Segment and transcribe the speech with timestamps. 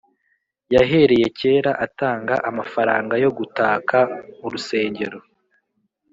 [0.73, 3.97] Yahereye cyera atanga amafaranga yo gutaka
[4.45, 5.17] urusengero